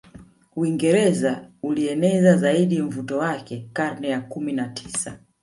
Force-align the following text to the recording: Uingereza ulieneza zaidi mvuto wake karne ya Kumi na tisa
Uingereza 0.55 1.49
ulieneza 1.63 2.37
zaidi 2.37 2.81
mvuto 2.81 3.17
wake 3.17 3.69
karne 3.73 4.09
ya 4.09 4.21
Kumi 4.21 4.53
na 4.53 4.67
tisa 4.67 5.19